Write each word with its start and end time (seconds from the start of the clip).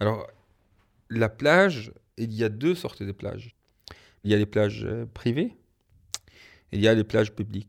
Alors, 0.00 0.26
la 1.10 1.28
plage, 1.28 1.92
il 2.16 2.32
y 2.32 2.44
a 2.44 2.48
deux 2.48 2.74
sortes 2.74 3.02
de 3.02 3.12
plages. 3.12 3.56
Il 4.24 4.30
y 4.30 4.34
a 4.34 4.36
les 4.36 4.46
plages 4.46 4.84
euh, 4.84 5.06
privées 5.06 5.56
et 6.72 6.76
il 6.76 6.80
y 6.80 6.88
a 6.88 6.94
les 6.94 7.04
plages 7.04 7.32
publiques. 7.32 7.68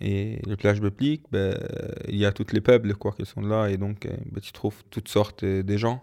Et 0.00 0.40
les 0.44 0.56
plages 0.56 0.80
publiques, 0.80 1.24
ben, 1.30 1.58
il 2.06 2.16
y 2.16 2.26
a 2.26 2.32
toutes 2.32 2.52
les 2.52 2.60
peuples 2.60 2.94
qui 2.94 3.24
sont 3.24 3.40
là 3.40 3.68
et 3.68 3.78
donc 3.78 4.04
euh, 4.04 4.10
ben, 4.30 4.40
tu 4.40 4.52
trouves 4.52 4.84
toutes 4.90 5.08
sortes 5.08 5.42
euh, 5.42 5.62
de 5.62 5.76
gens. 5.76 6.02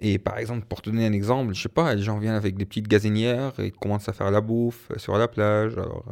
Et 0.00 0.18
par 0.18 0.38
exemple, 0.38 0.66
pour 0.66 0.82
te 0.82 0.90
donner 0.90 1.06
un 1.06 1.12
exemple, 1.12 1.54
je 1.54 1.62
sais 1.62 1.68
pas, 1.68 1.94
les 1.94 2.02
gens 2.02 2.18
viennent 2.18 2.34
avec 2.34 2.56
des 2.56 2.66
petites 2.66 2.88
gazinières 2.88 3.58
et 3.58 3.70
commencent 3.70 4.08
à 4.08 4.12
faire 4.12 4.30
la 4.30 4.40
bouffe 4.40 4.90
sur 4.96 5.16
la 5.16 5.28
plage. 5.28 5.78
Alors, 5.78 6.04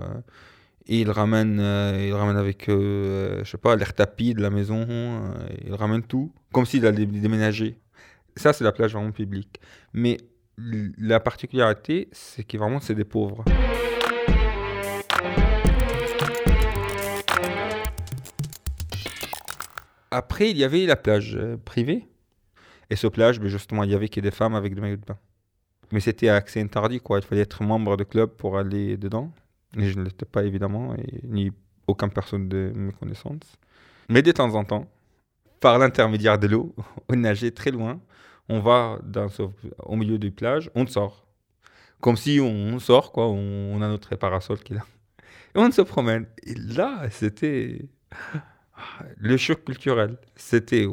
et 0.87 1.01
ils 1.01 1.11
ramènent, 1.11 1.61
ils 1.61 2.13
ramènent 2.13 2.37
avec, 2.37 2.69
euh, 2.69 3.41
je 3.45 3.51
sais 3.51 3.59
pas, 3.59 3.77
l'air 3.77 3.93
tapis 3.93 4.35
de 4.35 4.41
la 4.41 4.51
maison. 4.51 4.87
ils 5.65 5.75
ramènent 5.75 6.05
tout, 6.05 6.33
comme 6.53 6.65
s'ils 6.65 6.87
allaient 6.87 7.07
déménager. 7.07 7.77
Ça, 8.37 8.53
c'est 8.53 8.65
la 8.65 8.73
plage 8.73 8.93
vraiment 8.93 9.13
publique. 9.13 9.61
Mais 9.93 10.19
la 10.57 11.21
particularité, 11.21 12.09
c'est 12.13 12.45
que 12.45 12.57
vraiment, 12.57 12.81
c'est 12.81 12.95
des 12.95 13.05
pauvres. 13.05 13.45
Après, 20.11 20.51
il 20.51 20.59
y 20.59 20.65
avait 20.65 20.85
la 20.87 20.97
plage 20.97 21.37
euh, 21.37 21.57
privée. 21.57 22.07
Et 22.91 22.97
ce 22.97 23.07
plage, 23.07 23.41
ben, 23.41 23.49
justement, 23.49 23.83
il 23.85 23.91
y 23.91 23.95
avait 23.95 24.09
que 24.09 24.21
des 24.21 24.31
femmes 24.31 24.55
avec 24.55 24.75
des 24.75 24.81
maillots 24.81 24.97
de 24.97 25.07
bain. 25.07 25.19
Mais 25.91 26.01
c'était 26.01 26.29
à 26.29 26.37
accès 26.37 26.61
interdit, 26.61 27.01
quoi. 27.01 27.19
Il 27.19 27.25
fallait 27.25 27.41
être 27.41 27.63
membre 27.63 27.97
de 27.97 28.05
club 28.05 28.31
pour 28.31 28.59
aller 28.59 28.99
dedans. 28.99 29.33
Et 29.79 29.89
je 29.89 29.99
ne 29.99 30.05
l'étais 30.05 30.27
pas, 30.27 30.45
évidemment, 30.45 30.95
ni 31.25 31.51
aucune 31.87 32.11
personne 32.11 32.49
de 32.49 32.73
mes 32.75 32.93
connaissances. 32.93 33.59
Mais 34.11 34.21
de 34.21 34.33
temps 34.33 34.55
en 34.55 34.65
temps, 34.65 34.87
par 35.63 35.79
l'intermédiaire 35.79 36.39
de 36.39 36.49
l'eau, 36.49 36.75
on 37.11 37.17
nageait 37.17 37.53
très 37.53 37.71
loin. 37.73 38.03
On 38.51 38.61
va 38.61 38.99
dans 39.05 39.29
au 39.85 39.97
milieu 39.97 40.19
du 40.19 40.33
plage, 40.33 40.71
on 40.75 40.87
sort. 40.87 41.27
Comme 42.01 42.17
si 42.19 42.41
on 42.43 42.79
sort, 42.81 43.13
quoi. 43.13 43.29
On, 43.29 43.81
a 43.83 43.89
notre 43.89 44.17
parasol 44.17 44.59
qui 44.61 44.75
est 44.75 44.77
là. 44.77 44.85
Et 45.55 45.59
on 45.59 45.71
se 45.73 45.83
promène. 45.83 46.27
Et 46.45 46.55
là, 46.55 47.09
c'était 47.11 47.89
le 49.19 49.37
choc 49.39 49.65
culturel. 49.65 50.19
C'était 50.37 50.87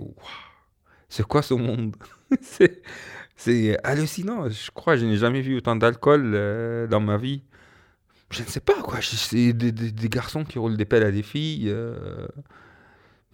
c'est 1.09 1.25
quoi 1.25 1.42
ce 1.42 1.53
monde? 1.56 1.95
C'est 3.36 3.80
hallucinant. 3.86 4.50
Je 4.50 4.70
crois 4.72 4.95
que 4.95 5.02
je 5.02 5.06
n'ai 5.06 5.17
jamais 5.17 5.42
vu 5.42 5.56
autant 5.58 5.75
d'alcool 5.78 6.34
euh, 6.36 6.88
dans 6.88 7.00
ma 7.00 7.17
vie. 7.17 7.44
Je 8.31 8.44
ne 8.44 8.47
sais 8.47 8.59
pas 8.62 8.81
quoi. 8.84 9.00
C'est 9.02 9.53
des, 9.53 9.72
des- 9.72 9.92
des 9.94 10.09
garçons 10.09 10.44
qui 10.45 10.59
roulent 10.59 10.78
des 10.78 10.86
pelles 10.86 11.03
à 11.03 11.12
des 11.12 11.23
filles. 11.23 11.70
euh, 11.70 12.28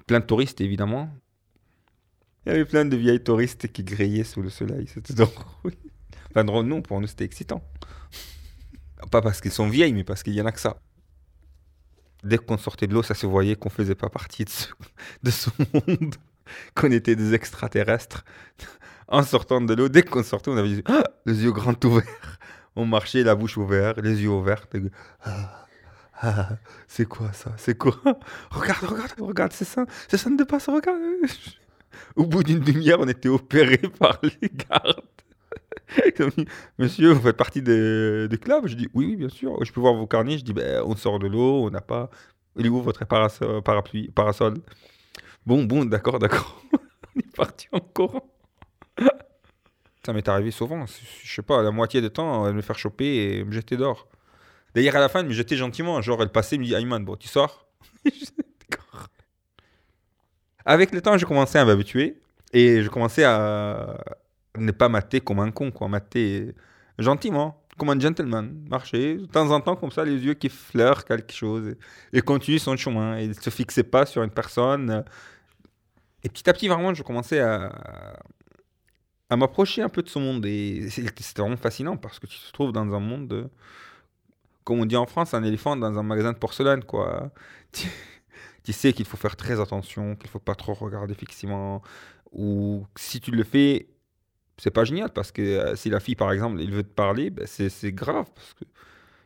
plein 0.08 0.20
de 0.20 0.26
touristes 0.26 0.62
évidemment. 0.62 1.10
Il 2.46 2.52
y 2.52 2.56
avait 2.56 2.66
plein 2.66 2.86
de 2.86 2.96
vieilles 2.96 3.24
touristes 3.24 3.72
qui 3.72 3.84
grillaient 3.84 4.24
sous 4.24 4.42
le 4.42 4.50
soleil. 4.50 4.88
C'était 4.88 5.14
drôle. 5.16 5.74
Enfin 6.30 6.44
drôle 6.44 6.66
non, 6.66 6.82
pour 6.82 7.00
nous 7.02 7.08
c'était 7.08 7.26
excitant. 7.26 7.64
Pas 9.12 9.22
parce 9.22 9.42
qu'ils 9.42 9.52
sont 9.52 9.68
vieilles, 9.68 9.94
mais 9.94 10.04
parce 10.04 10.24
qu'il 10.24 10.34
y 10.34 10.42
en 10.42 10.46
a 10.46 10.52
que 10.52 10.60
ça. 10.60 10.78
Dès 12.24 12.38
qu'on 12.38 12.58
sortait 12.58 12.88
de 12.88 12.94
l'eau, 12.94 13.04
ça 13.04 13.14
se 13.14 13.26
voyait 13.26 13.56
qu'on 13.56 13.70
faisait 13.70 13.96
pas 13.96 14.10
partie 14.10 14.46
de 14.46 14.50
ce, 14.50 14.68
de 15.24 15.32
ce 15.32 15.50
monde, 15.74 16.16
qu'on 16.76 16.92
était 16.92 17.16
des 17.16 17.34
extraterrestres. 17.34 18.26
En 19.08 19.22
sortant 19.24 19.62
de 19.62 19.74
l'eau, 19.74 19.90
dès 19.90 20.02
qu'on 20.02 20.24
sortait, 20.24 20.50
on 20.50 20.58
avait 20.58 20.70
les 20.70 20.76
yeux, 20.78 20.84
ah, 20.88 21.04
les 21.26 21.44
yeux 21.44 21.52
grands 21.52 21.76
ouverts. 21.84 22.40
On 22.76 22.86
marchait, 22.86 23.24
la 23.24 23.36
bouche 23.36 23.58
ouverte, 23.58 24.00
les 24.00 24.22
yeux 24.22 24.30
ouverts. 24.30 24.68
Ah, 25.24 25.66
ah, 26.22 26.50
c'est 26.88 27.06
quoi 27.06 27.32
ça? 27.34 27.54
C'est 27.58 27.78
quoi? 27.78 27.96
Regarde, 28.50 28.86
regarde, 28.86 29.14
regarde, 29.20 29.54
c'est 29.54 29.66
ça, 29.66 29.86
c'est 30.08 30.18
ça 30.18 30.30
ne 30.30 30.38
dépasse, 30.38 30.68
regarde. 30.68 31.00
Au 32.16 32.26
bout 32.26 32.44
d'une 32.44 32.60
demi-heure, 32.60 33.00
on 33.02 33.08
était 33.08 33.30
opéré 33.30 33.78
par 34.00 34.20
les 34.24 34.50
gardes. 34.50 35.02
Monsieur, 36.78 37.12
vous 37.12 37.22
faites 37.22 37.38
partie 37.38 37.62
des, 37.62 38.28
des 38.28 38.38
clubs? 38.38 38.68
Je 38.68 38.76
dis 38.76 38.88
oui, 38.94 39.06
oui, 39.08 39.16
bien 39.16 39.30
sûr. 39.30 39.64
Je 39.64 39.72
peux 39.72 39.80
voir 39.82 39.94
vos 39.94 40.08
carnets. 40.08 40.38
Je 40.38 40.44
dis 40.44 40.54
ben, 40.54 40.82
on 40.86 40.96
sort 40.96 41.20
de 41.20 41.28
l'eau, 41.28 41.66
on 41.66 41.70
n'a 41.70 41.82
pas. 41.82 42.10
Il 42.58 42.66
est 42.66 42.70
où 42.70 42.82
votre 42.82 43.04
paraso- 43.06 43.62
parapluie, 43.62 44.10
parasol? 44.12 44.56
Bon, 45.46 45.64
bon, 45.64 45.86
d'accord, 45.86 46.20
d'accord. 46.20 46.62
on 46.74 47.20
est 47.20 47.36
parti 47.36 47.68
en 47.72 47.80
courant. 47.80 48.32
Ça 50.06 50.14
m'est 50.14 50.28
arrivé 50.30 50.52
souvent. 50.52 50.86
Je 51.24 51.34
sais 51.36 51.42
pas, 51.42 51.64
la 51.64 51.72
moitié 51.72 52.02
du 52.02 52.10
temps, 52.10 52.48
elle 52.48 52.54
me 52.54 52.62
faire 52.62 52.78
choper 52.78 53.38
et 53.40 53.44
me 53.44 53.52
jeter 53.52 53.76
dehors. 53.76 54.08
D'ailleurs, 54.76 54.96
à 54.96 55.00
la 55.00 55.10
fin, 55.10 55.22
elle 55.22 55.28
me 55.28 55.34
jetait 55.34 55.56
gentiment. 55.58 56.02
Genre, 56.02 56.22
elle 56.22 56.32
passait, 56.32 56.56
elle 56.56 56.62
me 56.62 56.66
dit 56.66 56.74
Ayman, 56.76 57.04
bon, 57.04 57.16
tu 57.16 57.28
sors? 57.28 57.68
Avec 60.66 60.92
le 60.94 61.02
temps, 61.02 61.18
j'ai 61.18 61.26
commencé 61.26 61.58
à 61.58 61.66
m'habituer 61.66 62.20
et 62.54 62.82
je 62.82 62.90
commençais 62.90 63.24
à 63.24 63.98
ne 64.58 64.72
pas 64.72 64.90
mater 64.90 65.22
comme 65.22 65.40
un 65.40 65.52
con, 65.52 65.72
quoi. 65.72 65.88
Mater 65.88 66.56
gentiment, 66.98 67.62
comme 67.78 67.90
un 67.90 68.00
gentleman. 68.00 68.66
Marcher 68.70 69.16
de 69.18 69.26
temps 69.26 69.50
en 69.52 69.62
temps, 69.62 69.76
comme 69.76 69.92
ça, 69.92 70.04
les 70.06 70.18
yeux 70.26 70.34
qui 70.34 70.50
fleurent 70.50 71.06
quelque 71.06 71.34
chose 71.34 71.76
et, 72.14 72.18
et 72.18 72.22
continue 72.22 72.60
son 72.60 72.76
chemin. 72.78 73.18
Et 73.18 73.28
ne 73.28 73.34
se 73.34 73.50
fixait 73.50 73.84
pas 73.84 74.06
sur 74.06 74.24
une 74.24 74.32
personne. 74.32 75.04
Et 76.24 76.30
petit 76.30 76.50
à 76.50 76.54
petit, 76.54 76.68
vraiment, 76.68 76.94
je 76.94 77.04
commençais 77.04 77.40
à, 77.40 77.72
à 79.30 79.36
m'approcher 79.38 79.82
un 79.82 79.90
peu 79.90 80.02
de 80.04 80.10
ce 80.10 80.20
monde. 80.20 80.46
Et 80.46 80.90
c'était 80.90 81.42
vraiment 81.42 81.58
fascinant 81.58 81.98
parce 81.98 82.20
que 82.20 82.28
tu 82.28 82.40
te 82.40 82.52
trouves 82.52 82.72
dans 82.72 82.82
un 82.94 83.00
monde, 83.00 83.28
de- 83.28 83.50
comme 84.64 84.80
on 84.80 84.86
dit 84.86 84.96
en 84.96 85.06
France, 85.06 85.34
un 85.34 85.44
éléphant 85.44 85.76
dans 85.76 85.98
un 85.98 86.04
magasin 86.04 86.34
de 86.34 86.38
porcelaine, 86.38 86.84
quoi. 86.84 87.32
Tu 88.66 88.74
sais 88.74 88.94
qu'il 88.94 89.06
faut 89.06 89.18
faire 89.18 89.36
très 89.36 89.60
attention, 89.62 90.16
qu'il 90.16 90.30
faut 90.30 90.40
pas 90.40 90.56
trop 90.56 90.74
regarder 90.74 91.14
fixement. 91.14 91.84
Ou 92.32 92.86
si 92.98 93.22
tu 93.22 93.32
le 93.32 93.44
fais, 93.44 93.88
c'est 94.58 94.72
pas 94.72 94.84
génial 94.86 95.12
parce 95.14 95.32
que 95.32 95.42
euh, 95.42 95.76
si 95.76 95.90
la 95.90 96.00
fille, 96.00 96.16
par 96.16 96.32
exemple, 96.32 96.60
il 96.62 96.72
veut 96.72 96.84
te 96.84 96.94
parler, 96.94 97.30
ben, 97.30 97.46
c'est 97.48 97.92
grave. 97.92 98.28
Parce 98.34 98.54
que 98.56 98.66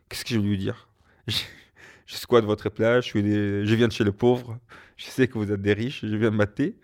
qu'est-ce 0.08 0.24
que 0.24 0.34
je 0.34 0.40
vais 0.40 0.46
lui 0.46 0.58
dire? 0.58 0.88
Je, 1.28 1.36
je 2.06 2.16
squatte 2.16 2.44
votre 2.44 2.68
plage, 2.70 3.12
je 3.14 3.74
viens 3.74 3.86
de 3.86 3.92
chez 3.92 4.02
le 4.02 4.10
pauvre, 4.10 4.58
je 4.96 5.04
sais 5.04 5.28
que 5.28 5.34
vous 5.38 5.52
êtes 5.52 5.62
des 5.62 5.74
riches, 5.74 6.00
je 6.04 6.16
viens 6.16 6.32
de 6.32 6.36
mater. 6.36 6.76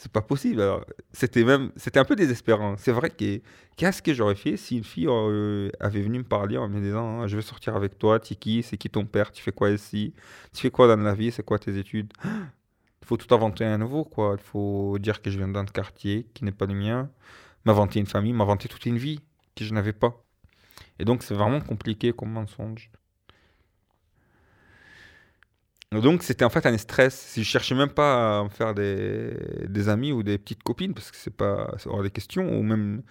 C'est 0.00 0.10
pas 0.10 0.22
possible. 0.22 0.62
Alors, 0.62 0.82
c'était 1.12 1.44
même, 1.44 1.72
c'était 1.76 1.98
un 1.98 2.06
peu 2.06 2.16
désespérant. 2.16 2.74
C'est 2.78 2.90
vrai 2.90 3.10
que 3.10 3.42
qu'est-ce 3.76 4.00
que 4.00 4.14
j'aurais 4.14 4.34
fait 4.34 4.56
si 4.56 4.78
une 4.78 4.84
fille 4.84 5.06
euh, 5.06 5.68
avait 5.78 6.00
venu 6.00 6.20
me 6.20 6.24
parler 6.24 6.56
en 6.56 6.70
me 6.70 6.80
disant, 6.80 7.20
Ah, 7.20 7.26
je 7.26 7.36
veux 7.36 7.42
sortir 7.42 7.76
avec 7.76 7.98
toi, 7.98 8.18
qui, 8.18 8.62
c'est 8.62 8.78
qui 8.78 8.88
ton 8.88 9.04
père, 9.04 9.30
tu 9.30 9.42
fais 9.42 9.52
quoi 9.52 9.68
ici, 9.70 10.14
tu 10.54 10.62
fais 10.62 10.70
quoi 10.70 10.86
dans 10.88 11.02
la 11.02 11.12
vie, 11.14 11.30
c'est 11.30 11.42
quoi 11.42 11.58
tes 11.58 11.76
études? 11.76 12.14
Il 12.24 13.06
faut 13.06 13.18
tout 13.18 13.34
inventer 13.34 13.66
à 13.66 13.76
nouveau, 13.76 14.04
quoi. 14.04 14.36
Il 14.38 14.42
faut 14.42 14.98
dire 14.98 15.20
que 15.20 15.30
je 15.30 15.36
viens 15.36 15.48
d'un 15.48 15.66
quartier 15.66 16.26
qui 16.32 16.46
n'est 16.46 16.52
pas 16.52 16.64
le 16.64 16.74
mien, 16.74 17.10
m'inventer 17.66 18.00
une 18.00 18.06
famille, 18.06 18.32
m'inventer 18.32 18.68
toute 18.68 18.86
une 18.86 18.96
vie 18.96 19.20
que 19.54 19.66
je 19.66 19.74
n'avais 19.74 19.92
pas. 19.92 20.24
Et 20.98 21.04
donc, 21.04 21.22
c'est 21.22 21.34
vraiment 21.34 21.60
compliqué 21.60 22.14
comme 22.14 22.32
mensonge. 22.32 22.90
Donc, 25.92 26.22
c'était 26.22 26.44
en 26.44 26.50
fait 26.50 26.66
un 26.66 26.78
stress. 26.78 27.32
Je 27.36 27.42
cherchais 27.42 27.74
même 27.74 27.90
pas 27.90 28.40
à 28.40 28.44
me 28.44 28.48
faire 28.48 28.74
des, 28.74 29.88
amis 29.88 30.12
ou 30.12 30.22
des 30.22 30.38
petites 30.38 30.62
copines, 30.62 30.94
parce 30.94 31.10
que 31.10 31.16
c'est 31.16 31.34
pas 31.34 31.74
hors 31.86 32.02
des 32.02 32.10
questions, 32.10 32.48
ou 32.58 32.62
même. 32.62 33.02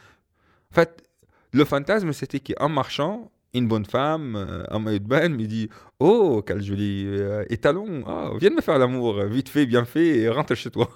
En 0.72 0.76
fait, 0.76 1.04
le 1.52 1.66
fantasme, 1.66 2.14
c'était 2.14 2.40
qu'en 2.40 2.70
marchant, 2.70 3.32
une 3.54 3.68
bonne 3.68 3.86
femme, 3.86 4.36
euh, 4.36 4.64
un 4.70 4.80
maillot 4.80 5.00
de 5.00 5.08
bain, 5.08 5.28
me 5.30 5.46
dit 5.46 5.70
Oh, 6.00 6.42
quel 6.46 6.62
joli 6.62 7.06
euh, 7.08 7.44
étalon, 7.50 8.04
ah, 8.08 8.32
viens 8.40 8.52
me 8.52 8.62
faire 8.62 8.78
l'amour, 8.80 9.24
vite 9.26 9.50
fait, 9.50 9.66
bien 9.66 9.84
fait, 9.86 10.20
et 10.20 10.30
rentre 10.30 10.56
chez 10.56 10.72
toi. 10.72 10.90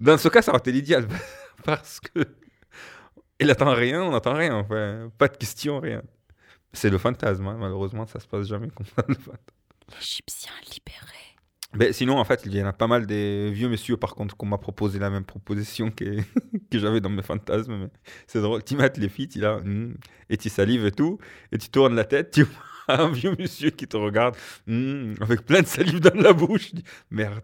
Dans 0.00 0.16
ce 0.18 0.28
cas, 0.28 0.42
ça 0.42 0.52
aurait 0.52 0.60
été 0.60 0.72
l'idéal, 0.72 1.06
parce 1.64 2.00
que. 2.00 2.20
Il 3.38 3.50
attend 3.50 3.74
rien, 3.74 4.02
on 4.02 4.12
n'attend 4.12 4.34
rien, 4.34 4.54
enfin, 4.56 5.10
pas 5.18 5.28
de 5.28 5.36
questions, 5.36 5.80
rien. 5.80 6.02
C'est 6.72 6.90
le 6.90 6.98
fantasme, 6.98 7.46
hein, 7.46 7.56
malheureusement, 7.60 8.06
ça 8.06 8.18
se 8.20 8.26
passe 8.26 8.46
jamais 8.46 8.68
comme 8.70 8.86
ça. 8.86 9.04
le 9.08 9.14
fantasme. 9.14 9.65
L'Égyptien 9.94 10.52
libéré. 10.74 11.92
Sinon, 11.92 12.18
en 12.18 12.24
fait, 12.24 12.42
il 12.46 12.54
y 12.54 12.62
en 12.62 12.66
a 12.66 12.72
pas 12.72 12.86
mal 12.86 13.06
des 13.06 13.50
vieux 13.50 13.68
messieurs, 13.68 13.96
par 13.96 14.14
contre, 14.14 14.36
qu'on 14.36 14.46
m'a 14.46 14.58
proposé 14.58 14.98
la 14.98 15.10
même 15.10 15.24
proposition 15.24 15.90
que, 15.90 16.20
que 16.70 16.78
j'avais 16.78 17.00
dans 17.00 17.10
mes 17.10 17.22
fantasmes. 17.22 17.88
C'est 18.26 18.40
drôle. 18.40 18.64
Tu 18.64 18.76
mates 18.76 18.96
les 18.98 19.08
filles, 19.08 19.28
tu 19.28 19.40
là, 19.40 19.56
hum, 19.56 19.96
et 20.30 20.36
tu 20.36 20.48
salives 20.48 20.86
et 20.86 20.92
tout, 20.92 21.18
et 21.52 21.58
tu 21.58 21.68
tournes 21.68 21.94
la 21.94 22.04
tête, 22.04 22.30
tu 22.30 22.44
vois 22.44 22.62
un 22.88 23.10
vieux 23.10 23.34
monsieur 23.38 23.70
qui 23.70 23.86
te 23.86 23.96
regarde, 23.96 24.36
hum, 24.68 25.14
avec 25.20 25.44
plein 25.44 25.62
de 25.62 25.66
salive 25.66 26.00
dans 26.00 26.20
la 26.20 26.32
bouche. 26.32 26.72
Merde. 27.10 27.42